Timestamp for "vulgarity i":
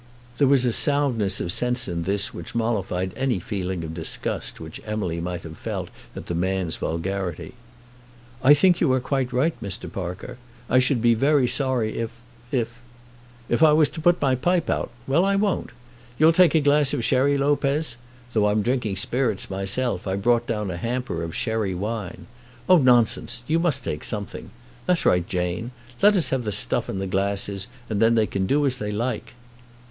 6.77-8.55